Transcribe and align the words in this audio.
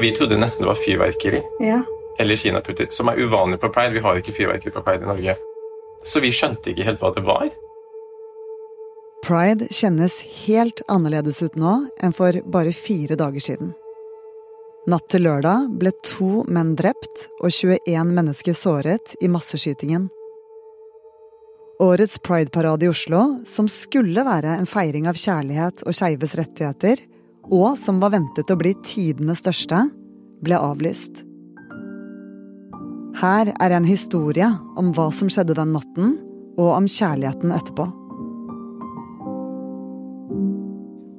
Vi 0.00 0.12
trodde 0.16 0.38
nesten 0.40 0.64
det 0.64 0.70
var 0.70 0.78
fyrverkeri 0.80 1.42
Ja. 1.60 1.82
eller 2.18 2.36
kinaputter, 2.36 2.86
som 2.90 3.08
er 3.08 3.16
uvanlig 3.20 3.60
på 3.60 3.68
pride. 3.72 3.92
Vi 3.92 4.00
har 4.00 4.16
ikke 4.16 4.32
fyrverkeri 4.32 4.72
på 4.72 4.82
pride 4.84 5.04
i 5.04 5.06
Norge. 5.06 5.36
Så 6.04 6.20
vi 6.20 6.30
skjønte 6.32 6.70
ikke 6.72 6.84
helt 6.84 7.00
hva 7.00 7.14
det 7.14 7.24
var. 7.26 7.50
Pride 9.24 9.68
kjennes 9.68 10.14
helt 10.46 10.80
annerledes 10.88 11.42
ut 11.44 11.56
nå 11.60 11.74
enn 12.00 12.14
for 12.16 12.32
bare 12.48 12.72
fire 12.72 13.16
dager 13.20 13.40
siden. 13.44 13.74
Natt 14.88 15.10
til 15.12 15.26
lørdag 15.26 15.68
ble 15.78 15.92
to 16.02 16.44
menn 16.48 16.72
drept 16.74 17.26
og 17.42 17.50
21 17.52 18.14
mennesker 18.16 18.56
såret 18.56 19.12
i 19.20 19.28
masseskytingen. 19.28 20.08
Årets 21.80 22.18
prideparade 22.24 22.84
i 22.84 22.88
Oslo, 22.88 23.20
som 23.46 23.68
skulle 23.68 24.24
være 24.24 24.56
en 24.58 24.66
feiring 24.68 25.06
av 25.08 25.16
kjærlighet 25.20 25.84
og 25.86 25.94
skeives 25.96 26.34
rettigheter, 26.36 27.00
og 27.50 27.74
som 27.78 27.98
var 28.02 28.14
ventet 28.14 28.50
å 28.50 28.58
bli 28.58 28.72
tidenes 28.86 29.42
største, 29.42 29.82
ble 30.44 30.58
avlyst. 30.58 31.24
Her 33.20 33.50
er 33.60 33.74
en 33.74 33.84
historie 33.84 34.46
om 34.80 34.94
hva 34.96 35.10
som 35.12 35.28
skjedde 35.28 35.58
den 35.58 35.74
natten, 35.76 36.14
og 36.60 36.70
om 36.76 36.86
kjærligheten 36.88 37.52
etterpå. 37.56 37.88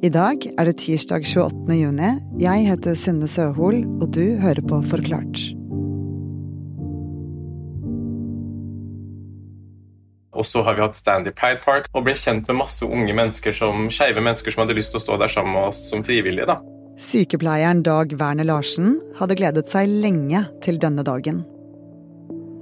I 0.01 0.09
dag 0.09 0.47
er 0.57 0.65
det 0.65 0.79
tirsdag 0.81 1.27
28. 1.29 1.77
juni. 1.77 2.11
Jeg 2.41 2.67
heter 2.71 2.97
Synne 2.97 3.29
Søhol, 3.29 3.83
og 4.01 4.09
du 4.15 4.37
hører 4.41 4.63
på 4.65 4.81
Forklart. 4.89 5.60
Og 10.41 10.47
så 10.49 10.63
har 10.65 10.73
vi 10.73 10.81
hatt 10.81 10.97
stand 10.97 11.29
i 11.29 11.33
Pride 11.37 11.61
Park 11.61 11.87
og 11.93 12.07
ble 12.07 12.15
kjent 12.17 12.47
med 12.49 12.57
masse 12.63 12.87
unge 12.87 13.13
mennesker 13.13 13.53
som 13.53 13.85
skeive 13.93 14.23
mennesker 14.25 14.53
som 14.53 14.63
hadde 14.63 14.77
lyst 14.79 14.95
til 14.95 14.97
å 14.97 15.03
stå 15.03 15.17
der 15.21 15.29
sammen 15.29 15.53
med 15.53 15.69
oss 15.69 15.83
som 15.91 16.01
frivillige. 16.05 16.49
da. 16.49 16.57
Sykepleieren 17.01 17.83
Dag 17.85 18.15
Werner 18.17 18.47
Larsen 18.49 18.95
hadde 19.19 19.37
gledet 19.37 19.69
seg 19.69 19.89
lenge 19.89 20.43
til 20.65 20.81
denne 20.81 21.05
dagen. 21.05 21.43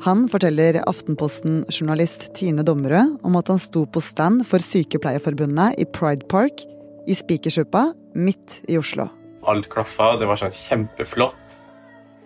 Han 0.04 0.28
forteller 0.32 0.80
Aftenposten-journalist 0.88 2.30
Tine 2.36 2.64
Dommerød 2.68 3.18
om 3.28 3.36
at 3.40 3.52
han 3.52 3.60
sto 3.60 3.84
på 3.84 4.04
stand 4.04 4.46
for 4.48 4.64
Sykepleierforbundet 4.64 5.80
i 5.80 5.88
Pride 5.96 6.28
Park 6.32 6.64
i 7.08 7.16
Spikersuppa 7.16 7.90
midt 8.16 8.62
i 8.72 8.78
Oslo. 8.80 9.10
Alt 9.48 9.68
klaffa, 9.72 10.14
det 10.20 10.28
var 10.28 10.40
sånn 10.40 10.56
kjempeflott. 10.56 11.60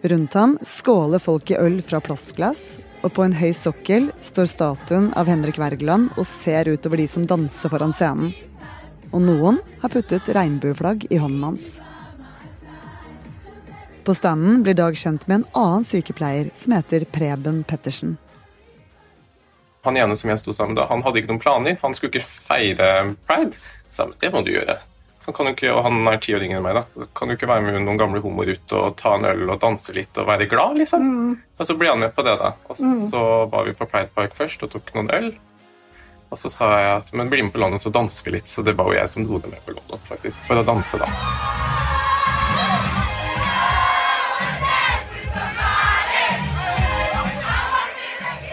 Rundt 0.09 0.38
ham 0.38 0.58
skåler 0.67 1.22
folk 1.23 1.53
i 1.53 1.58
øl 1.58 1.80
fra 1.86 2.02
plastglass, 2.03 2.75
og 3.03 3.11
på 3.11 3.25
en 3.25 3.35
høy 3.35 3.51
sokkel 3.55 4.09
står 4.23 4.47
statuen 4.49 5.09
av 5.19 5.27
Henrik 5.27 5.59
Wergeland 5.59 6.13
og 6.15 6.27
ser 6.27 6.71
utover 6.71 7.01
de 7.03 7.07
som 7.11 7.27
danser 7.27 7.71
foran 7.71 7.95
scenen. 7.95 8.31
Og 9.13 9.21
noen 9.21 9.59
har 9.83 9.91
puttet 9.93 10.29
regnbueflagg 10.33 11.05
i 11.11 11.19
hånden 11.21 11.43
hans. 11.51 11.67
På 14.03 14.15
standen 14.15 14.63
blir 14.63 14.75
Dag 14.75 14.97
kjent 14.99 15.27
med 15.27 15.41
en 15.41 15.45
annen 15.55 15.85
sykepleier 15.87 16.49
som 16.59 16.75
heter 16.75 17.05
Preben 17.11 17.61
Pettersen. 17.67 18.17
Han 19.83 19.99
ene 19.99 20.15
som 20.15 20.31
jeg 20.31 20.39
sto 20.39 20.55
sammen 20.55 20.73
med, 20.73 20.81
da, 20.81 20.87
han 20.89 21.03
hadde 21.03 21.19
ikke 21.19 21.31
noen 21.31 21.43
planer. 21.43 21.77
Han 21.83 21.95
skulle 21.95 22.11
ikke 22.15 22.27
feire 22.47 22.89
pride. 23.27 23.59
Så 23.93 24.07
sa, 24.07 24.11
det 24.19 24.31
må 24.33 24.41
du 24.43 24.53
gjøre. 24.55 24.79
Han 25.25 25.35
kan 25.35 25.47
jo 25.47 25.53
ikke, 25.55 25.71
og 25.71 25.85
han 25.85 26.07
er 26.11 26.17
ti 26.19 26.33
år 26.35 26.43
yngre 26.43 26.59
enn 26.59 26.66
meg. 26.66 26.75
da. 26.75 27.07
Kan 27.16 27.29
du 27.29 27.38
ikke 27.38 27.47
være 27.47 27.63
med 27.63 27.77
noen 27.85 27.99
gamle 28.02 28.19
homoer 28.23 28.53
ut 28.57 28.73
og 28.75 28.97
ta 28.99 29.13
en 29.16 29.30
øl 29.30 29.45
og 29.53 29.61
danse 29.61 29.95
litt 29.95 30.17
og 30.19 30.27
være 30.27 30.49
glad, 30.52 30.77
liksom? 30.81 31.05
Og 31.59 31.69
så 31.69 31.77
ble 31.80 31.93
han 31.93 32.03
med 32.03 32.11
på 32.15 32.25
det, 32.27 32.35
da. 32.41 32.53
Og 32.67 32.75
så 33.09 33.23
var 33.53 33.63
vi 33.69 33.75
på 33.77 33.88
Pride 33.88 34.11
Park 34.15 34.35
først 34.35 34.65
og 34.67 34.73
tok 34.75 34.91
noen 34.97 35.11
øl. 35.15 35.30
Og 36.33 36.39
så 36.41 36.49
sa 36.49 36.67
jeg 36.81 36.93
at 36.97 37.13
men 37.13 37.30
bli 37.30 37.43
med 37.45 37.53
på 37.53 37.61
London, 37.61 37.80
så 37.80 37.93
danser 37.93 38.25
vi 38.25 38.35
litt. 38.39 38.49
Så 38.49 38.65
det 38.65 38.73
var 38.75 38.89
jo 38.89 38.97
jeg 38.97 39.09
som 39.13 39.23
dro 39.27 39.39
dem 39.39 39.53
med 39.53 39.63
på 39.63 39.75
London, 39.77 40.02
faktisk. 40.09 40.41
For 40.49 40.59
å 40.59 40.65
danse, 40.65 40.97
da. 40.99 41.07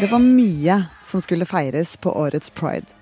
Det 0.01 0.09
var 0.09 0.23
mye 0.25 0.79
som 1.05 1.21
skulle 1.21 1.45
feires 1.45 1.97
på 1.97 2.13
årets 2.17 2.51
pride. 2.51 3.00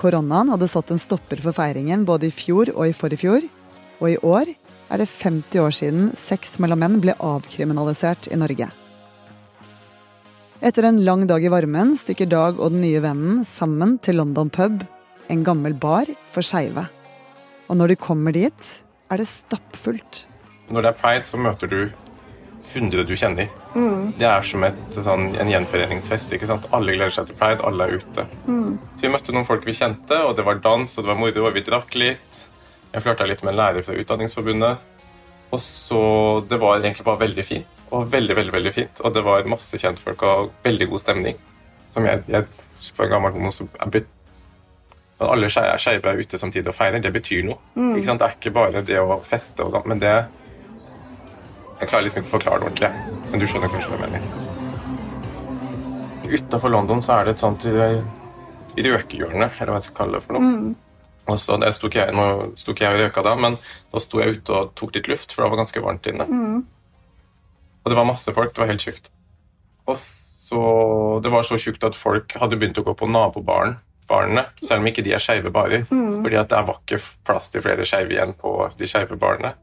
Koronaen 0.00 0.50
hadde 0.52 0.68
satt 0.70 0.90
en 0.90 1.02
stopper 1.02 1.40
for 1.44 1.56
feiringen 1.56 2.04
både 2.08 2.28
i 2.28 2.34
fjor 2.34 2.72
og 2.74 2.88
i 2.88 2.96
forfjor. 2.96 3.46
Og 4.02 4.08
i 4.10 4.18
år 4.26 4.50
er 4.90 5.00
det 5.00 5.08
50 5.10 5.60
år 5.62 5.74
siden 5.74 6.08
sex 6.18 6.58
mellom 6.62 6.82
menn 6.82 6.98
ble 7.02 7.14
avkriminalisert 7.22 8.28
i 8.32 8.38
Norge. 8.40 8.68
Etter 10.64 10.86
en 10.88 11.02
lang 11.04 11.26
dag 11.28 11.44
i 11.44 11.52
varmen 11.52 11.94
stikker 12.00 12.28
Dag 12.30 12.60
og 12.60 12.72
den 12.72 12.84
nye 12.84 13.02
vennen 13.04 13.42
sammen 13.48 13.98
til 14.04 14.16
London 14.20 14.50
pub, 14.54 14.84
en 15.28 15.42
gammel 15.44 15.74
bar 15.76 16.08
for 16.30 16.46
skeive. 16.46 16.86
Og 17.68 17.76
når 17.76 17.92
de 17.92 18.00
kommer 18.00 18.32
dit, 18.32 18.70
er 19.12 19.20
det 19.20 19.28
stappfullt. 19.28 20.24
Når 20.72 20.84
det 20.84 20.90
er 20.90 21.00
pride, 21.00 21.26
så 21.28 21.40
møter 21.40 21.68
du 21.68 21.80
100 22.72 23.04
du 23.06 23.12
kjenner. 23.16 23.48
Det 24.18 24.26
er 24.26 24.42
som 24.42 24.64
et, 24.64 24.78
sånn, 24.94 25.28
en 25.40 25.50
gjenforeningsfest. 25.50 26.32
ikke 26.32 26.46
sant? 26.46 26.66
Alle 26.72 26.92
gleder 26.96 27.10
seg 27.10 27.26
til 27.26 27.36
pride, 27.36 27.62
alle 27.66 27.84
er 27.84 27.98
ute. 28.00 28.24
Så 28.46 29.02
Vi 29.02 29.08
møtte 29.12 29.32
noen 29.34 29.46
folk 29.46 29.64
vi 29.66 29.72
kjente, 29.76 30.18
og 30.24 30.36
det 30.36 30.44
var 30.44 30.54
dans 30.64 30.98
og 30.98 31.04
det 31.04 31.08
var 31.12 31.18
moro, 31.20 31.46
og 31.46 31.54
vi 31.54 31.62
drakk 31.62 31.94
litt. 31.94 32.40
Jeg 32.94 33.02
flørta 33.02 33.26
litt 33.26 33.42
med 33.42 33.54
en 33.54 33.58
lærer 33.60 33.82
fra 33.82 33.94
Utdanningsforbundet. 33.94 34.78
Og 35.52 35.60
så 35.60 36.44
Det 36.48 36.58
var 36.60 36.80
egentlig 36.80 37.04
bare 37.04 37.18
veldig 37.20 37.44
fint. 37.44 37.66
Og 37.92 38.08
veldig, 38.10 38.34
veldig, 38.36 38.52
veldig 38.52 38.72
fint. 38.74 39.00
Og 39.04 39.12
det 39.14 39.22
var 39.24 39.44
masse 39.44 39.78
kjentfolk 39.78 40.22
og 40.22 40.50
veldig 40.64 40.88
god 40.90 40.98
stemning. 41.00 41.36
Som 41.90 42.04
jeg, 42.06 42.22
jeg 42.28 42.46
for 42.94 43.04
en 43.04 43.10
gammel 43.10 43.32
homo 43.32 43.50
så 43.50 43.68
At 45.20 45.28
alle 45.30 45.46
skei- 45.46 45.76
skeive 45.78 46.10
er 46.10 46.18
ute 46.18 46.38
samtidig 46.38 46.66
og 46.68 46.74
feirer, 46.74 46.98
det 47.00 47.12
betyr 47.12 47.44
noe. 47.44 47.58
Sant? 48.04 48.18
Det 48.18 48.26
er 48.26 48.34
ikke 48.40 48.52
bare 48.52 48.82
det 48.82 48.98
å 48.98 49.20
feste, 49.22 49.62
og, 49.62 49.86
men 49.86 49.98
det 50.02 50.24
Jeg 51.80 51.88
klarer 51.90 52.04
liksom 52.06 52.22
ikke 52.22 52.30
å 52.30 52.36
forklare 52.36 52.60
det 52.62 52.66
ordentlig, 52.70 52.90
men 53.30 53.40
du 53.42 53.46
skjønner 53.50 53.72
kanskje 53.72 53.90
hva 53.90 53.98
jeg 53.98 54.12
mener. 54.14 54.28
Utafor 56.34 56.70
London 56.72 57.02
så 57.04 57.18
er 57.18 57.26
det 57.28 57.34
et 57.34 57.42
sånt 57.42 57.66
eh, 57.68 57.98
røkehjørne, 58.78 59.48
eller 59.58 59.72
hva 59.72 59.80
jeg 59.80 59.88
skal 59.88 59.98
kalle 59.98 60.18
det 60.20 60.26
for 60.26 60.38
noe. 60.38 60.74
Og 61.24 61.38
så 61.40 61.56
der 61.56 61.72
sto 61.72 61.88
ikke 61.88 62.02
jeg, 62.04 62.12
Nå 62.16 62.24
sto 62.60 62.74
ikke 62.74 62.84
jeg 62.84 62.94
og 62.96 63.00
røyka 63.00 63.22
da, 63.24 63.32
men 63.40 63.56
da 63.92 64.00
sto 64.02 64.20
jeg 64.20 64.38
ute 64.38 64.52
og 64.58 64.72
tok 64.76 64.94
litt 64.98 65.08
luft, 65.08 65.32
for 65.32 65.44
det 65.44 65.50
var 65.54 65.62
ganske 65.62 65.82
varmt 65.84 66.08
inne. 66.10 66.26
Og 67.84 67.90
det 67.92 67.96
var 67.98 68.08
masse 68.08 68.32
folk. 68.32 68.52
Det 68.54 68.60
var 68.62 68.70
helt 68.72 68.84
tjukt. 68.84 69.10
Og 69.88 69.98
så, 70.00 70.60
Det 71.24 71.30
var 71.32 71.42
så 71.48 71.56
tjukt 71.60 71.84
at 71.84 71.96
folk 71.96 72.32
hadde 72.40 72.56
begynt 72.60 72.78
å 72.80 72.84
gå 72.84 72.94
på 72.96 73.08
nabobaren, 73.08 73.78
barene, 74.08 74.44
selv 74.60 74.80
om 74.82 74.88
ikke 74.90 75.02
de 75.04 75.14
er 75.16 75.22
skeive 75.24 75.50
barer. 75.52 75.86
Fordi 75.88 76.36
at 76.36 76.48
det 76.52 76.60
var 76.68 76.80
ikke 76.82 77.00
plass 77.24 77.48
til 77.52 77.62
flere 77.64 77.84
skeive 77.88 78.12
igjen 78.12 78.34
på 78.36 78.52
de 78.76 78.88
skeive 78.88 79.16
barene. 79.20 79.54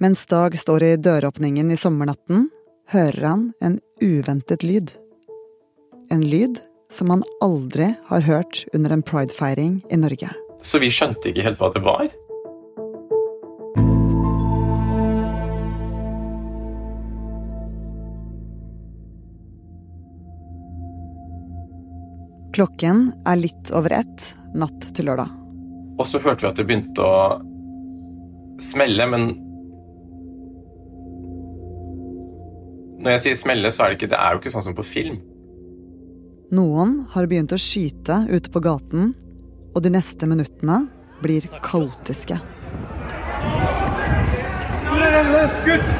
Mens 0.00 0.26
Dag 0.26 0.58
står 0.58 0.82
i 0.82 0.96
døråpningen 0.96 1.70
i 1.70 1.76
sommernatten, 1.76 2.46
hører 2.88 3.24
han 3.26 3.40
en 3.60 3.74
uventet 4.00 4.62
lyd. 4.64 4.94
En 6.08 6.22
lyd 6.24 6.56
som 6.88 7.12
han 7.12 7.24
aldri 7.44 7.90
har 8.08 8.24
hørt 8.24 8.62
under 8.72 8.94
en 8.94 9.02
pridefeiring 9.04 9.74
i 9.92 9.98
Norge. 10.00 10.30
Så 10.64 10.80
vi 10.80 10.88
skjønte 10.88 11.28
ikke 11.28 11.44
helt 11.44 11.60
hva 11.60 11.68
det 11.74 11.82
var. 11.84 12.08
Klokken 22.56 23.04
er 23.28 23.42
litt 23.42 23.74
over 23.76 23.98
ett 24.00 24.32
natt 24.56 24.88
til 24.96 25.12
lørdag. 25.12 25.28
Og 26.00 26.08
så 26.08 26.24
hørte 26.24 26.48
vi 26.48 26.52
at 26.54 26.56
det 26.56 26.68
begynte 26.72 27.04
å 27.04 27.22
smelle, 28.64 29.04
men 29.12 29.30
Når 33.00 33.14
jeg 33.14 33.20
sier 33.24 33.36
smelle, 33.40 33.70
så 33.72 33.84
er 33.84 33.92
det 33.92 33.96
ikke 34.00 34.10
Det 34.12 34.20
er 34.20 34.34
jo 34.34 34.40
ikke 34.42 34.52
sånn 34.52 34.66
som 34.66 34.76
på 34.76 34.84
film. 34.84 35.20
Noen 36.52 36.96
har 37.14 37.28
begynt 37.30 37.52
å 37.54 37.60
skyte 37.60 38.26
ute 38.28 38.50
på 38.52 38.60
gaten, 38.60 39.12
og 39.72 39.84
de 39.84 39.92
neste 39.94 40.26
minuttene 40.28 40.82
blir 41.22 41.46
kaotiske. 41.64 42.36
Hvor 44.90 45.04
er 45.06 45.14
den 45.14 45.52
skutt? 45.54 45.92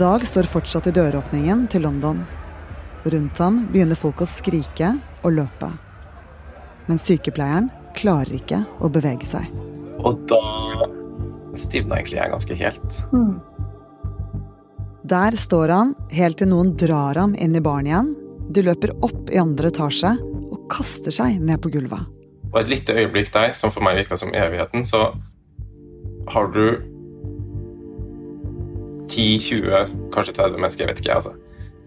Dag 0.00 0.24
står 0.24 0.48
fortsatt 0.48 0.88
i 0.88 0.94
døråpningen 0.96 1.66
til 1.68 1.84
London. 1.84 2.22
Rundt 3.04 3.42
ham 3.42 3.66
begynner 3.74 3.98
folk 3.98 4.22
å 4.24 4.30
skrike 4.30 4.94
og 5.20 5.36
løpe. 5.36 5.68
Men 6.88 7.02
sykepleieren 7.02 7.68
klarer 7.98 8.38
ikke 8.38 8.62
å 8.80 8.88
bevege 8.94 9.28
seg. 9.28 9.71
Og 10.02 10.18
da 10.30 10.42
stivna 11.58 11.98
egentlig 11.98 12.18
jeg 12.18 12.32
ganske 12.32 12.56
helt. 12.58 12.98
Der 15.12 15.36
står 15.36 15.72
han 15.74 15.94
helt 16.14 16.38
til 16.40 16.50
noen 16.52 16.72
drar 16.78 17.18
ham 17.18 17.34
inn 17.34 17.56
i 17.58 17.62
baren 17.64 17.88
igjen. 17.90 18.12
De 18.52 18.64
løper 18.64 18.94
opp 19.04 19.30
i 19.32 19.40
andre 19.40 19.70
etasje 19.72 20.14
og 20.22 20.66
kaster 20.72 21.14
seg 21.14 21.40
ned 21.42 21.60
på 21.62 21.72
gulvet. 21.74 22.06
Og 22.52 22.60
et 22.60 22.70
lite 22.72 22.94
øyeblikk 22.96 23.32
der, 23.32 23.54
som 23.56 23.72
for 23.72 23.84
meg 23.84 23.96
virka 24.02 24.18
som 24.20 24.34
evigheten, 24.36 24.84
så 24.84 25.12
har 26.32 26.50
du 26.52 26.66
10-20, 29.12 29.92
kanskje 30.12 30.34
30 30.36 30.60
mennesker, 30.60 30.84
jeg 30.84 30.90
vet 30.90 31.00
ikke, 31.00 31.10
jeg, 31.10 31.20
altså, 31.20 31.32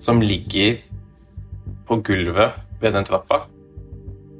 som 0.01 0.21
ligger 0.21 0.79
på 1.87 1.99
gulvet 2.05 2.57
ved 2.81 2.97
den 2.97 3.05
trappa. 3.07 3.45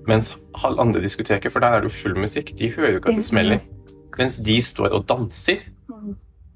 Mens 0.07 0.35
halv 0.61 0.79
andre 0.79 1.01
diskoteker, 1.01 1.49
for 1.49 1.63
der 1.63 1.75
er 1.75 1.81
det 1.81 1.89
jo 1.89 1.97
full 1.97 2.15
musikk, 2.19 2.53
de 2.57 2.71
hører 2.75 2.95
jo 2.95 3.01
ikke 3.01 3.13
at 3.13 3.21
det 3.21 3.25
smeller. 3.25 3.59
Mens 4.17 4.37
de 4.37 4.61
står 4.63 4.93
og 4.95 5.05
danser. 5.09 5.65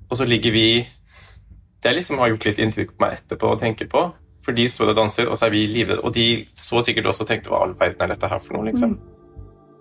Og 0.10 0.18
så 0.18 0.26
ligger 0.26 0.52
vi 0.52 0.88
Det 1.84 1.94
liksom 1.96 2.20
har 2.20 2.28
gjort 2.28 2.46
litt 2.46 2.58
inntrykk 2.60 2.90
på 2.92 3.06
meg 3.06 3.14
etterpå 3.22 3.54
å 3.54 3.60
tenke 3.60 3.86
på. 3.88 4.02
For 4.44 4.52
de 4.52 4.66
står 4.68 4.92
og 4.92 4.98
danser, 4.98 5.30
og 5.32 5.38
så 5.40 5.46
er 5.48 5.54
vi 5.54 5.62
livredde. 5.68 6.04
Og 6.04 6.12
de 6.12 6.46
så 6.58 6.82
sikkert 6.84 7.08
også 7.08 7.24
og 7.24 7.30
tenkte 7.30 7.54
hva 7.54 7.62
all 7.64 7.76
verden 7.80 8.04
er 8.04 8.12
dette 8.12 8.28
her 8.28 8.42
for 8.44 8.58
noe, 8.58 8.66
liksom. 8.68 8.98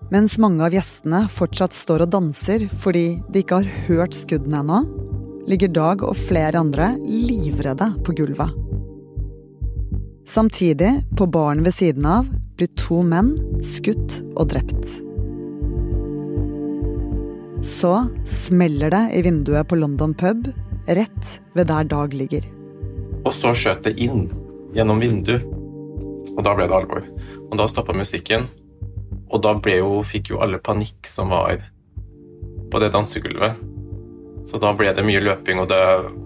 Mens 0.09 0.37
mange 0.39 0.63
av 0.63 0.73
gjestene 0.73 1.25
fortsatt 1.29 1.75
står 1.75 2.05
og 2.05 2.13
danser 2.15 2.69
fordi 2.81 3.19
de 3.29 3.43
ikke 3.43 3.59
har 3.59 3.83
hørt 3.89 4.15
skuddene 4.15 4.63
ennå, 4.63 4.79
ligger 5.49 5.73
Dag 5.75 6.05
og 6.07 6.15
flere 6.29 6.61
andre 6.61 6.93
livredde 7.03 7.91
på 8.05 8.15
gulvet. 8.15 8.55
Samtidig, 10.29 10.91
på 11.17 11.25
baren 11.25 11.65
ved 11.65 11.73
siden 11.75 12.05
av, 12.05 12.29
blir 12.59 12.71
to 12.79 13.01
menn 13.07 13.37
skutt 13.63 14.19
og 14.35 14.49
drept. 14.51 14.99
Så 17.63 17.93
smeller 18.27 18.91
det 18.91 19.03
i 19.15 19.23
vinduet 19.23 19.67
på 19.69 19.79
London 19.79 20.13
pub, 20.17 20.49
rett 20.87 21.39
ved 21.55 21.69
der 21.71 21.87
Dag 21.87 22.15
ligger. 22.15 22.45
Og 23.23 23.31
så 23.35 23.53
skjøt 23.55 23.83
det 23.87 23.95
inn 23.99 24.27
gjennom 24.75 25.01
vinduet, 25.03 25.45
og 26.35 26.41
da 26.45 26.55
ble 26.55 26.67
det 26.69 26.75
alvor. 26.75 27.05
Og 27.49 27.57
da 27.59 27.67
stoppa 27.67 27.95
musikken, 27.95 28.47
og 29.29 29.43
da 29.43 29.55
jo, 29.75 29.99
fikk 30.07 30.31
jo 30.33 30.41
alle 30.43 30.59
panikk 30.59 31.07
som 31.07 31.31
var 31.33 31.61
på 32.71 32.81
det 32.81 32.91
dansegulvet. 32.95 33.59
Så 34.49 34.57
da 34.61 34.71
ble 34.73 34.91
det 34.95 35.05
mye 35.05 35.21
løping, 35.21 35.59
og 35.61 35.69
det, 35.69 35.79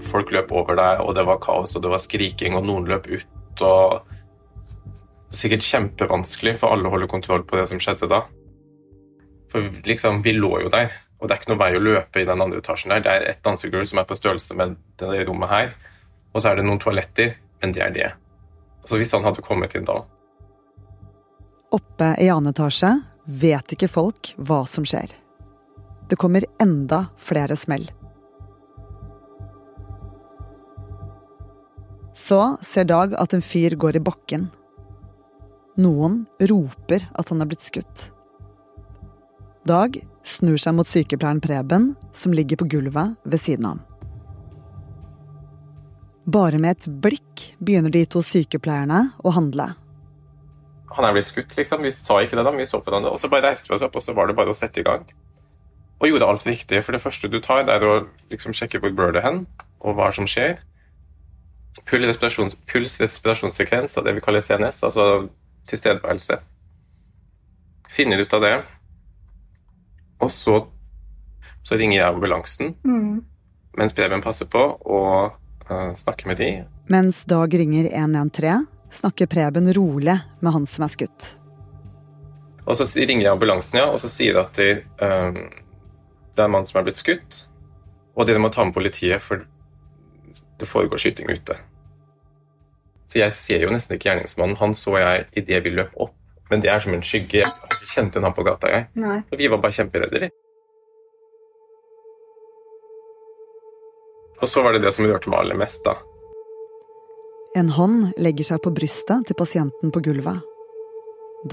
folk 0.10 0.32
løp 0.32 0.54
over 0.56 0.78
deg, 0.80 1.02
og 1.04 1.16
det 1.18 1.26
var 1.28 1.42
kaos, 1.44 1.76
og 1.76 1.84
det 1.84 1.92
var 1.92 2.02
skriking, 2.02 2.56
og 2.56 2.66
noen 2.70 2.88
løp 2.90 3.10
ut, 3.10 3.66
og 3.66 4.14
Sikkert 5.34 5.66
kjempevanskelig 5.66 6.58
for 6.62 6.74
alle 6.74 6.90
å 6.90 6.94
holde 6.94 7.10
kontroll 7.10 7.46
på 7.48 7.58
det 7.58 7.66
som 7.72 7.82
skjedde 7.82 8.10
da. 8.12 8.22
For 9.50 9.70
liksom, 9.86 10.22
vi 10.26 10.36
lå 10.38 10.52
jo 10.66 10.74
der. 10.74 10.94
Og 11.20 11.30
det 11.30 11.36
er 11.36 11.42
ikke 11.42 11.54
noe 11.54 11.62
vei 11.62 11.72
å 11.78 11.82
løpe 11.82 12.22
i 12.22 12.28
den 12.28 12.42
andre 12.44 12.60
etasjen 12.62 12.94
der. 12.94 13.04
Det 13.06 13.12
er 13.14 13.26
et 13.32 13.42
dansegulv 13.46 13.88
som 13.90 14.02
er 14.02 14.08
på 14.10 14.18
størrelse 14.18 14.58
med 14.60 14.76
det 15.00 15.24
rommet 15.28 15.50
her. 15.50 15.74
Og 16.34 16.42
så 16.42 16.52
er 16.52 16.60
det 16.60 16.68
noen 16.68 16.82
toaletter, 16.84 17.38
men 17.64 17.74
det 17.74 17.84
er 17.86 17.96
det. 17.96 18.10
Altså 18.84 19.00
hvis 19.00 19.14
han 19.16 19.24
hadde 19.24 19.46
kommet 19.46 19.74
inn 19.78 19.88
da 19.88 20.02
Oppe 21.74 22.10
i 22.22 22.28
annen 22.30 22.52
etasje 22.52 22.90
vet 23.26 23.74
ikke 23.74 23.90
folk 23.90 24.34
hva 24.38 24.60
som 24.70 24.86
skjer. 24.86 25.16
Det 26.10 26.20
kommer 26.22 26.46
enda 26.62 27.08
flere 27.18 27.56
smell. 27.58 27.88
Så 32.14 32.42
ser 32.62 32.86
Dag 32.86 33.16
at 33.18 33.34
en 33.34 33.42
fyr 33.42 33.74
går 33.80 33.98
i 33.98 34.04
bakken. 34.04 34.52
Noen 35.82 36.26
roper 36.50 37.08
at 37.18 37.32
han 37.32 37.42
er 37.42 37.50
blitt 37.50 37.66
skutt. 37.66 38.10
Dag 39.66 39.96
snur 40.28 40.60
seg 40.60 40.76
mot 40.76 40.88
sykepleieren 40.88 41.42
Preben, 41.42 41.94
som 42.14 42.36
ligger 42.36 42.60
på 42.60 42.68
gulvet 42.76 43.16
ved 43.24 43.42
siden 43.42 43.66
av 43.66 43.78
ham. 43.78 43.86
Bare 46.24 46.60
med 46.62 46.78
et 46.78 46.88
blikk 47.04 47.46
begynner 47.60 47.92
de 47.92 48.06
to 48.08 48.22
sykepleierne 48.24 49.00
å 49.24 49.34
handle. 49.36 49.74
Han 50.94 51.08
er 51.08 51.16
blitt 51.16 51.32
skutt, 51.32 51.56
liksom. 51.58 51.84
Vi 51.84 51.92
sa 51.92 52.20
ikke 52.22 52.38
det, 52.38 52.46
da, 52.46 52.54
vi 52.56 52.68
så 52.70 52.80
på 52.80 52.92
hverandre. 52.92 53.12
Og 53.12 53.20
så 53.20 53.28
bare 53.32 53.50
reiste 53.50 53.72
vi 53.72 53.76
oss 53.76 53.84
opp, 53.84 53.98
og 53.98 54.06
så 54.06 54.16
var 54.16 54.30
det 54.30 54.38
bare 54.38 54.54
å 54.54 54.56
sette 54.56 54.80
i 54.80 54.86
gang. 54.88 55.04
Og 56.00 56.08
gjorde 56.08 56.30
alt 56.30 56.46
riktig. 56.48 56.84
For 56.86 56.96
det 56.96 57.02
første 57.04 57.32
du 57.32 57.40
tar, 57.44 57.66
det 57.68 57.76
er 57.76 57.88
å 57.88 57.96
liksom 58.32 58.56
sjekke 58.56 58.80
hvor 58.84 58.94
blør 58.96 59.16
det 59.16 59.24
hen, 59.26 59.44
og 59.82 59.98
hva 59.98 60.12
som 60.16 60.30
skjer. 60.30 60.62
Puls, 61.90 62.06
respirasjons, 62.06 62.56
puls 62.70 63.00
respirasjonsfrekvens, 63.02 63.98
det 64.06 64.16
vi 64.16 64.24
kaller 64.24 64.44
CNS, 64.46 64.84
altså 64.86 65.08
tilstedeværelse. 65.70 66.40
Finner 67.90 68.24
ut 68.24 68.34
av 68.34 68.42
det. 68.42 68.56
Og 70.24 70.32
så, 70.32 70.58
så 71.64 71.78
ringer 71.80 71.98
jeg 71.98 72.08
ambulansen 72.08 72.76
mm. 72.84 73.14
mens 73.80 73.96
Preben 73.98 74.24
passer 74.24 74.48
på, 74.50 74.62
og 74.86 75.36
uh, 75.70 75.92
snakker 75.98 76.32
med 76.32 76.40
de. 76.40 76.52
Mens 76.94 77.24
Dag 77.30 77.54
ringer 77.60 77.90
113, 77.92 78.68
snakker 78.94 79.28
Preben 79.32 79.72
rolig 79.74 80.18
med 80.40 80.56
han 80.56 80.68
som 80.70 80.88
er 80.88 80.94
skutt. 80.94 81.34
Og 82.64 82.78
så 82.80 82.88
ringer 82.96 83.26
jeg 83.26 83.34
ambulansen, 83.34 83.82
ja, 83.82 83.90
og 83.92 84.00
så 84.00 84.12
sier 84.12 84.38
de 84.38 84.44
at 84.46 84.60
de, 84.60 84.70
um, 85.04 85.42
det 86.34 86.40
er 86.40 86.48
en 86.48 86.56
mann 86.56 86.70
som 86.70 86.80
er 86.80 86.88
blitt 86.88 87.02
skutt, 87.02 87.44
og 88.16 88.30
dere 88.30 88.40
må 88.40 88.54
ta 88.54 88.64
med 88.64 88.76
politiet, 88.78 89.20
for 89.26 89.44
det 90.62 90.70
foregår 90.70 91.02
skyting 91.02 91.32
ute. 91.34 91.58
Så 93.14 93.20
jeg 93.22 93.34
ser 93.38 93.62
jo 93.62 93.70
nesten 93.70 93.94
ikke 93.94 94.08
gjerningsmannen. 94.08 94.58
Han 94.58 94.72
så 94.74 94.96
jeg 94.98 95.28
idet 95.38 95.60
vi 95.62 95.70
løp 95.78 95.92
opp, 96.02 96.16
men 96.50 96.64
det 96.64 96.72
er 96.74 96.80
som 96.82 96.96
en 96.96 97.04
skygge. 97.06 97.44
Jeg 97.46 97.90
kjente 97.92 98.24
han 98.24 98.34
på 98.34 98.42
gata, 98.48 98.72
jeg. 98.74 98.88
Nei. 98.98 99.20
Og 99.30 99.38
vi 99.38 99.50
var 99.54 99.60
bare 99.62 99.76
kjemperedde. 99.76 100.32
Og 104.42 104.50
så 104.50 104.64
var 104.66 104.74
det 104.74 104.82
det 104.82 104.96
som 104.98 105.06
rørte 105.06 105.30
meg 105.30 105.44
aller 105.44 105.60
mest, 105.62 105.86
da. 105.86 105.94
En 107.54 107.70
hånd 107.70 108.16
legger 108.18 108.50
seg 108.50 108.64
på 108.66 108.74
brystet 108.74 109.30
til 109.30 109.38
pasienten 109.38 109.94
på 109.94 110.02
gulvet. 110.10 110.42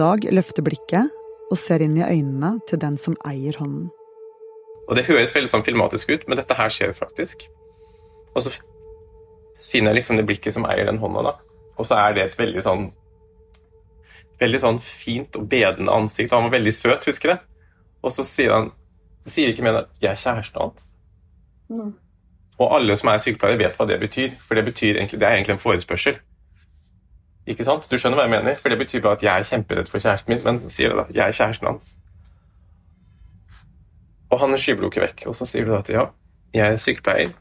Dag 0.00 0.24
løfter 0.32 0.64
blikket 0.64 1.12
og 1.52 1.60
ser 1.60 1.84
inn 1.84 2.00
i 2.00 2.06
øynene 2.06 2.54
til 2.72 2.80
den 2.80 2.96
som 2.96 3.20
eier 3.28 3.60
hånden. 3.60 3.90
Og 4.88 4.96
Det 4.96 5.04
høres 5.12 5.36
veldig 5.36 5.52
sånn 5.52 5.68
filmatisk 5.68 6.16
ut, 6.16 6.24
men 6.24 6.40
dette 6.40 6.56
her 6.56 6.72
skjer 6.72 6.96
faktisk. 6.96 7.44
Og 8.32 8.48
så 8.48 8.56
finner 9.68 9.92
jeg 9.92 10.00
liksom 10.00 10.16
det 10.16 10.28
blikket 10.32 10.56
som 10.56 10.64
eier 10.64 10.88
den 10.88 11.04
hånda, 11.04 11.28
da. 11.28 11.36
Og 11.80 11.88
så 11.88 11.96
er 11.96 12.16
det 12.16 12.26
et 12.26 12.38
veldig 12.38 12.64
sånn 12.66 12.90
veldig 14.40 14.60
sånn 14.60 14.78
fint 14.80 15.36
og 15.36 15.48
bedende 15.52 15.92
ansikt. 15.92 16.32
Han 16.32 16.46
var 16.48 16.54
veldig 16.56 16.72
søt, 16.72 17.04
husker 17.08 17.34
jeg. 17.34 17.42
Og 18.00 18.14
så 18.14 18.24
sier 18.24 18.54
han 18.54 18.70
sier 19.28 19.52
ikke 19.52 19.64
mer 19.64 19.74
enn 19.74 19.82
at 19.84 19.90
'jeg 20.00 20.10
er 20.10 20.22
kjæresten 20.22 20.60
hans'. 20.60 20.86
Mm. 21.68 21.92
Og 22.58 22.74
alle 22.76 22.96
som 22.96 23.08
er 23.08 23.18
sykepleiere, 23.18 23.58
vet 23.58 23.76
hva 23.76 23.86
det 23.86 24.00
betyr. 24.00 24.30
For 24.40 24.54
det, 24.54 24.64
betyr 24.64 24.96
egentlig, 24.96 25.20
det 25.20 25.28
er 25.28 25.32
egentlig 25.32 25.52
en 25.52 25.64
forespørsel. 25.64 26.18
Ikke 27.46 27.64
sant? 27.64 27.90
Du 27.90 27.96
skjønner 27.96 28.16
hva 28.16 28.26
jeg 28.28 28.30
mener? 28.30 28.56
For 28.56 28.68
det 28.68 28.78
betyr 28.78 29.00
bare 29.00 29.12
at 29.12 29.22
jeg 29.22 29.38
er 29.38 29.48
kjemperedd 29.48 29.88
for 29.88 29.98
kjæresten 29.98 30.34
min, 30.34 30.42
men 30.44 30.68
sier 30.68 30.88
det 30.88 30.96
da, 30.96 31.04
jeg 31.14 31.28
er 31.28 31.32
kjæresten 31.32 31.66
hans. 31.66 31.96
Og 34.30 34.38
han 34.40 34.58
skyver 34.58 34.86
ikke 34.86 35.00
vekk. 35.00 35.26
Og 35.26 35.34
så 35.34 35.46
sier 35.46 35.64
du 35.64 35.74
at 35.76 35.88
ja, 35.88 36.06
jeg 36.54 36.72
er 36.72 36.76
sykepleier. 36.76 37.32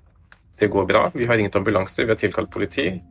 Det 0.60 0.72
går 0.72 0.86
bra. 0.86 1.12
Vi 1.14 1.26
har 1.26 1.38
ringt 1.38 1.56
ambulanse, 1.56 2.04
vi 2.04 2.12
har 2.12 2.20
tilkalt 2.20 2.52
politi. 2.52 3.02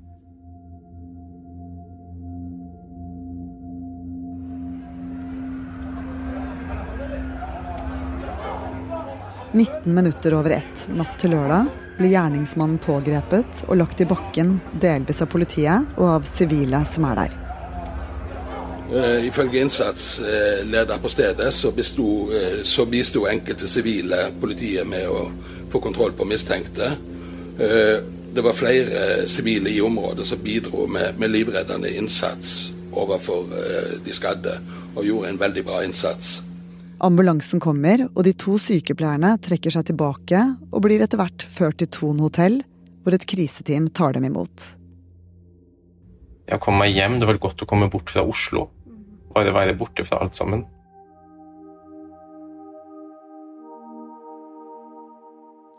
19 9.52 9.95
minutter 9.95 10.35
over 10.35 10.50
ett 10.50 10.88
natt 10.93 11.17
til 11.21 11.33
lørdag 11.33 11.69
blir 11.99 12.12
gjerningsmannen 12.12 12.78
pågrepet 12.83 13.64
og 13.67 13.78
lagt 13.81 14.00
i 14.00 14.07
bakken, 14.09 14.59
delvis 14.81 15.23
av 15.25 15.31
politiet 15.33 15.99
og 15.99 16.09
av 16.19 16.26
sivile 16.28 16.85
som 16.93 17.07
er 17.09 17.23
der. 17.23 17.37
Uh, 18.88 19.26
ifølge 19.26 19.61
innsatsleder 19.61 21.00
på 21.02 21.11
stedet 21.12 21.50
så 21.52 21.73
bisto, 21.76 22.07
uh, 22.33 22.61
så 22.64 22.87
bisto 22.88 23.26
enkelte 23.28 23.69
sivile 23.69 24.31
politiet 24.40 24.88
med 24.88 25.09
å 25.12 25.26
få 25.73 25.83
kontroll 25.85 26.14
på 26.17 26.25
mistenkte. 26.28 26.95
Uh, 27.59 27.99
det 28.33 28.45
var 28.45 28.57
flere 28.57 29.28
sivile 29.28 29.73
i 29.73 29.81
området 29.85 30.26
som 30.28 30.40
bidro 30.45 30.87
med, 30.87 31.19
med 31.19 31.33
livreddende 31.33 31.90
innsats 31.97 32.71
overfor 32.93 33.49
de 34.05 34.12
skadde, 34.12 34.55
og 34.95 35.05
gjorde 35.07 35.33
en 35.33 35.40
veldig 35.40 35.64
bra 35.64 35.81
innsats. 35.85 36.38
Ambulansen 36.99 37.61
kommer, 37.62 38.09
og 38.17 38.25
de 38.26 38.33
to 38.35 38.57
sykepleierne 38.59 39.37
trekker 39.45 39.71
seg 39.71 39.87
tilbake 39.87 40.40
og 40.73 40.83
blir 40.83 41.05
etter 41.05 41.21
hvert 41.21 41.45
ført 41.47 41.78
til 41.78 41.90
Thon 41.95 42.19
hotell, 42.25 42.59
hvor 43.05 43.14
et 43.14 43.26
kriseteam 43.31 43.87
tar 43.95 44.17
dem 44.17 44.26
imot. 44.26 44.73
Jeg 46.49 46.59
kom 46.64 46.81
meg 46.81 46.97
hjem. 46.97 47.21
Det 47.21 47.28
var 47.28 47.38
godt 47.43 47.62
å 47.62 47.69
komme 47.69 47.90
bort 47.93 48.11
fra 48.11 48.25
Oslo. 48.26 48.67
Bare 49.35 49.55
være 49.55 49.76
borte 49.78 50.05
fra 50.09 50.19
alt 50.25 50.38
sammen. 50.38 50.64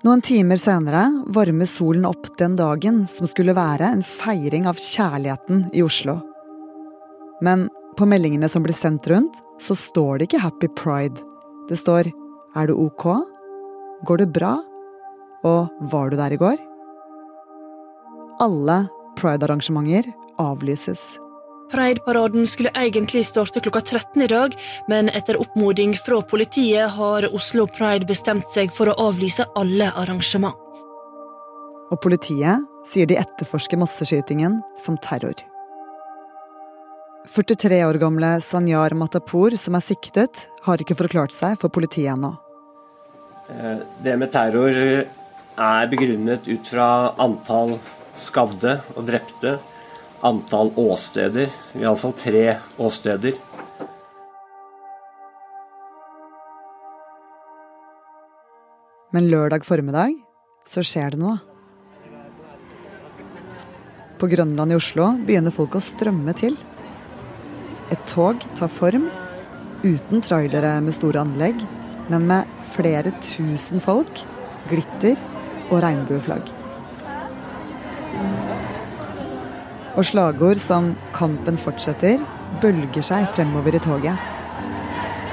Noen 0.05 0.21
timer 0.23 0.61
senere 0.61 1.01
varmer 1.35 1.67
solen 1.67 2.05
opp 2.07 2.29
den 2.39 2.55
dagen 2.55 3.01
som 3.11 3.27
skulle 3.27 3.57
være 3.57 3.89
en 3.91 4.05
feiring 4.05 4.69
av 4.69 4.79
kjærligheten 4.79 5.65
i 5.75 5.83
Oslo. 5.83 6.21
Men 7.43 7.67
på 7.99 8.07
meldingene 8.07 8.47
som 8.47 8.63
blir 8.63 8.77
sendt 8.77 9.09
rundt, 9.11 9.35
så 9.59 9.75
står 9.75 10.19
det 10.19 10.29
ikke 10.29 10.43
Happy 10.43 10.69
Pride. 10.75 11.21
Det 11.69 11.77
står 11.79 12.11
Er 12.57 12.67
du 12.67 12.73
ok? 12.73 13.05
Går 14.07 14.17
det 14.23 14.33
bra? 14.33 14.57
Og 15.43 15.69
Var 15.91 16.09
du 16.09 16.17
der 16.17 16.33
i 16.33 16.37
går? 16.37 16.57
Alle 18.39 18.87
pride-arrangementer 19.19 20.07
avlyses. 20.39 21.19
Pride-paraden 21.69 22.47
skulle 22.47 22.71
egentlig 22.73 23.25
starte 23.27 23.61
klokka 23.61 23.81
13 23.81 24.23
i 24.25 24.27
dag, 24.31 24.55
men 24.87 25.09
etter 25.13 25.37
oppmoding 25.37 25.93
fra 26.05 26.21
politiet 26.21 26.89
har 26.95 27.27
Oslo 27.29 27.67
Pride 27.67 28.07
bestemt 28.09 28.49
seg 28.49 28.73
for 28.73 28.89
å 28.89 28.97
avlyse 29.09 29.45
alle 29.59 29.91
arrangement. 29.93 30.55
Og 31.89 32.01
politiet 32.01 32.65
sier 32.89 33.09
de 33.09 33.19
etterforsker 33.21 33.77
masseskytingen 33.81 34.61
som 34.81 34.97
terror. 35.05 35.35
43 37.35 37.85
år 37.85 37.93
gamle 38.01 38.41
Sanyar 38.41 38.95
Matapour, 38.97 39.53
som 39.57 39.75
er 39.77 39.85
siktet, 39.85 40.47
har 40.65 40.81
ikke 40.81 40.97
forklart 40.97 41.33
seg 41.35 41.59
for 41.61 41.69
politiet 41.69 42.09
ennå. 42.15 42.33
Eh, 43.53 43.81
det 44.03 44.15
med 44.17 44.31
terror 44.33 44.73
er 45.59 45.91
begrunnet 45.91 46.47
ut 46.49 46.71
fra 46.71 47.13
antall 47.21 47.77
skadde 48.17 48.79
og 48.95 49.05
drepte, 49.07 49.57
antall 50.25 50.71
åsteder, 50.79 51.51
iallfall 51.77 52.15
tre 52.17 52.57
åsteder. 52.81 53.37
Men 59.13 59.29
lørdag 59.29 59.65
formiddag 59.65 60.17
så 60.69 60.83
skjer 60.85 61.13
det 61.13 61.21
noe. 61.21 61.37
På 64.19 64.27
Grønland 64.29 64.73
i 64.73 64.77
Oslo 64.77 65.13
begynner 65.25 65.53
folk 65.55 65.77
å 65.79 65.83
strømme 65.83 66.35
til. 66.37 66.57
Et 67.89 68.01
tog 68.05 68.43
tar 68.55 68.69
form, 68.69 69.07
uten 69.81 70.21
trailere 70.21 70.75
med 70.85 70.93
store 70.93 71.23
anlegg, 71.23 71.61
men 72.09 72.27
med 72.29 72.49
flere 72.73 73.11
tusen 73.25 73.81
folk, 73.81 74.21
glitter 74.69 75.17
og 75.69 75.81
regnbueflagg. 75.85 76.51
Og 79.97 80.05
slagord 80.05 80.61
som 80.61 80.95
'Kampen 81.13 81.57
fortsetter' 81.57 82.25
bølger 82.61 83.01
seg 83.01 83.25
fremover 83.35 83.75
i 83.75 83.79
toget. 83.79 84.17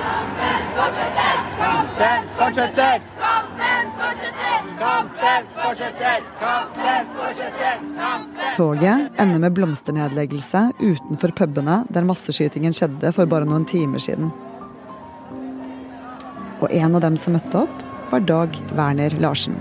Kampen 0.00 0.62
fortsetter! 0.78 1.36
Kampen 1.60 2.24
fortsetter! 2.38 2.96
Kampen 3.20 3.86
fortsetter! 3.98 4.60
Kampen 4.80 5.44
fortsetter! 5.58 6.18
Kampen 6.40 7.04
fortsetter! 7.16 7.76
Kampen 8.00 8.25
Toget 8.56 9.12
ender 9.20 9.40
med 9.42 9.52
blomsternedleggelse 9.52 10.62
utenfor 10.80 11.34
pubene 11.36 11.82
der 11.92 12.06
masseskytingen 12.08 12.72
skjedde 12.72 13.10
for 13.12 13.28
bare 13.28 13.44
noen 13.44 13.66
timer 13.68 14.00
siden. 14.00 14.30
Og 16.64 16.72
en 16.72 16.96
av 16.96 17.02
dem 17.04 17.18
som 17.20 17.36
møtte 17.36 17.66
opp, 17.66 17.82
var 18.08 18.22
Dag 18.24 18.56
Werner 18.78 19.12
Larsen. 19.20 19.58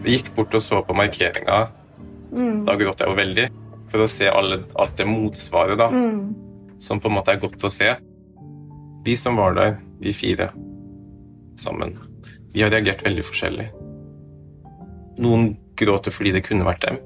Vi 0.00 0.14
gikk 0.14 0.30
bort 0.38 0.56
og 0.56 0.64
så 0.64 0.80
på 0.86 0.96
markeringa. 0.96 1.58
Da 2.64 2.78
gråt 2.80 3.04
jeg 3.04 3.12
jo 3.12 3.18
veldig. 3.18 3.46
For 3.92 4.06
å 4.06 4.08
se 4.08 4.30
alle, 4.32 4.62
alt 4.80 4.96
det 4.96 5.08
motsvaret, 5.10 5.76
da. 5.76 5.90
Som 6.80 7.02
på 7.02 7.10
en 7.10 7.18
måte 7.18 7.34
er 7.34 7.42
godt 7.42 7.68
å 7.68 7.72
se. 7.74 7.92
Vi 9.04 9.18
som 9.18 9.36
var 9.36 9.58
der, 9.60 9.76
vi 10.00 10.16
fire 10.16 10.48
sammen, 11.60 11.92
vi 12.54 12.64
har 12.64 12.72
reagert 12.72 13.04
veldig 13.04 13.28
forskjellig. 13.28 13.68
Noen 15.18 15.56
gråter 15.76 16.14
fordi 16.14 16.34
det 16.36 16.44
kunne 16.46 16.66
vært 16.68 16.84
dem. 16.86 17.00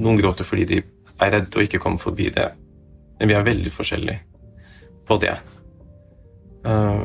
Noen 0.00 0.18
gråter 0.20 0.46
fordi 0.46 0.66
de 0.70 0.82
er 1.20 1.32
redde 1.34 1.56
og 1.56 1.66
ikke 1.66 1.80
kommer 1.82 2.02
forbi 2.02 2.30
det. 2.34 2.48
Men 3.20 3.28
vi 3.28 3.36
er 3.36 3.46
veldig 3.46 3.72
forskjellige 3.72 4.20
på 5.08 5.18
det. 5.20 5.34
Eh, 6.66 7.04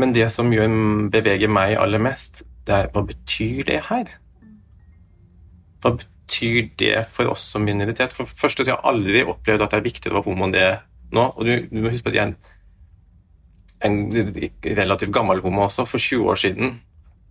men 0.00 0.14
det 0.16 0.30
som 0.32 0.50
beveger 1.12 1.50
meg 1.50 1.76
aller 1.76 2.02
mest, 2.02 2.44
det 2.66 2.76
er 2.76 2.92
hva 2.94 3.02
betyr 3.06 3.64
det 3.68 3.80
her? 3.88 4.12
Hva 5.82 5.96
betyr 5.98 6.70
det 6.78 6.94
for 7.10 7.32
oss 7.32 7.48
som 7.52 7.66
minoritet? 7.66 8.14
For 8.16 8.28
først 8.28 8.62
jeg 8.62 8.72
har 8.72 8.86
aldri 8.86 9.24
opplevd 9.24 9.66
at 9.66 9.74
det 9.74 9.80
er 9.80 9.88
viktig 9.88 10.12
å 10.12 10.18
være 10.18 10.28
homo 10.28 10.46
enn 10.46 10.54
det 10.54 10.68
nå. 11.16 11.26
Og 11.34 11.44
du, 11.48 11.52
du 11.72 11.80
må 11.80 11.92
huske 11.92 12.06
på 12.06 12.14
at 12.14 12.20
jeg 12.20 12.28
er 12.28 12.30
en, 12.30 12.38
en 13.88 14.78
relativt 14.78 15.12
gammel 15.16 15.42
homo 15.44 15.66
også. 15.66 15.88
For 15.88 15.98
20 15.98 16.30
år 16.32 16.40
siden, 16.44 16.78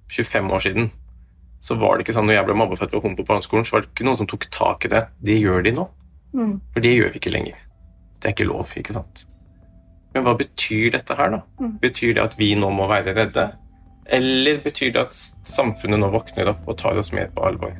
25 0.09 0.51
år 0.55 0.65
siden, 0.65 0.91
så 1.59 1.75
var 1.75 1.97
det 1.97 2.05
ikke 2.05 2.15
sånn 2.15 2.29
når 2.29 2.39
jeg 2.39 2.47
ble 2.47 2.57
mobbet 2.57 2.79
for 2.79 2.87
at 2.87 2.93
var 2.95 3.03
homo 3.03 3.19
på 3.19 3.27
barneskolen, 3.27 3.65
så 3.67 3.75
var 3.75 3.83
det 3.83 3.91
ikke 3.91 4.05
noen 4.07 4.19
som 4.21 4.29
tok 4.31 4.47
tak 4.53 4.85
i 4.87 4.93
det. 4.93 5.01
Det 5.19 5.39
gjør 5.39 5.65
de 5.65 5.73
nå. 5.75 5.87
For 6.73 6.85
det 6.85 6.93
gjør 6.95 7.11
vi 7.13 7.19
ikke 7.19 7.33
lenger. 7.33 7.57
Det 8.19 8.29
er 8.29 8.35
ikke 8.35 8.47
lov, 8.47 8.71
ikke 8.79 8.95
sant? 8.95 9.25
Men 10.13 10.25
hva 10.25 10.35
betyr 10.39 10.93
dette 10.95 11.15
her, 11.15 11.35
da? 11.35 11.41
Betyr 11.83 12.15
det 12.17 12.23
at 12.23 12.37
vi 12.39 12.53
nå 12.57 12.71
må 12.73 12.87
være 12.89 13.13
redde? 13.17 13.45
Eller 14.09 14.61
betyr 14.63 14.93
det 14.95 15.03
at 15.03 15.19
samfunnet 15.47 16.01
nå 16.01 16.09
våkner 16.13 16.49
opp 16.53 16.65
og 16.67 16.79
tar 16.79 16.97
oss 16.97 17.11
mer 17.13 17.29
på 17.35 17.45
alvor? 17.45 17.75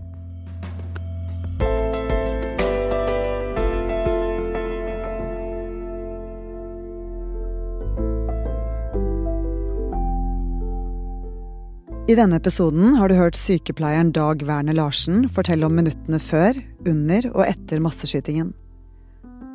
I 12.10 12.16
denne 12.18 12.40
episoden 12.40 12.96
har 12.98 13.10
du 13.10 13.14
hørt 13.14 13.38
sykepleieren 13.38 14.08
Dag 14.16 14.42
Werner 14.42 14.74
Larsen 14.74 15.28
fortelle 15.30 15.68
om 15.68 15.76
minuttene 15.78 16.18
før, 16.18 16.58
under 16.90 17.28
og 17.36 17.44
etter 17.46 17.84
masseskytingen. 17.86 18.48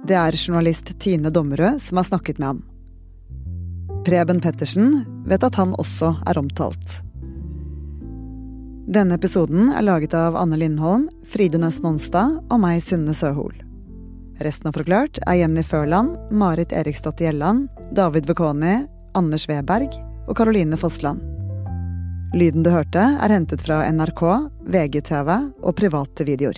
Det 0.07 0.15
er 0.15 0.39
journalist 0.39 0.93
Tine 1.03 1.33
Dommerød 1.35 1.83
som 1.83 1.99
har 1.99 2.07
snakket 2.07 2.39
med 2.39 2.47
ham. 2.53 2.63
Preben 4.07 4.45
Pettersen 4.45 5.03
vet 5.27 5.43
at 5.43 5.59
han 5.59 5.75
også 5.83 6.13
er 6.23 6.39
omtalt. 6.39 7.01
Denne 8.87 9.19
episoden 9.19 9.75
er 9.75 9.83
laget 9.83 10.15
av 10.15 10.39
Anne 10.39 10.63
Lindholm, 10.63 11.09
Fride 11.27 11.59
Næss 11.59 11.83
Nonstad 11.83 12.39
og 12.39 12.63
meg, 12.63 12.85
Synne 12.87 13.19
Søhol. 13.19 13.57
Resten 14.47 14.71
av 14.71 14.79
Forklart 14.79 15.19
er 15.27 15.43
Jenny 15.43 15.67
Førland, 15.67 16.15
Marit 16.31 16.71
Eriksdatter 16.71 17.33
Gjelland, 17.33 17.67
David 17.99 18.31
Vekoni, 18.31 18.85
Anders 19.19 19.51
Weberg 19.51 19.91
og 20.29 20.37
Caroline 20.39 20.79
Fossland. 20.79 21.34
Lyden 22.35 22.65
du 22.67 22.71
hørte, 22.75 22.99
er 22.99 23.31
hentet 23.31 23.61
fra 23.63 23.85
NRK, 23.95 24.23
VGTV 24.67 25.29
og 25.63 25.77
private 25.79 26.25
videoer. 26.27 26.57